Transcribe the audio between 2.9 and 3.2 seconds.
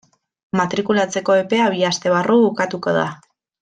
da.